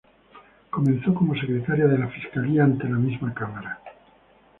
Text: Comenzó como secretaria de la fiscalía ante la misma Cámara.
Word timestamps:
Comenzó 0.71 1.13
como 1.13 1.35
secretaria 1.35 1.85
de 1.85 1.99
la 1.99 2.07
fiscalía 2.07 2.63
ante 2.63 2.89
la 2.89 2.97
misma 2.97 3.35
Cámara. 3.35 3.83